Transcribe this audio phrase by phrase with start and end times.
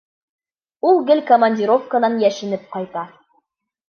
[0.91, 3.05] Ул гел командировканан йәшенеп ҡайта.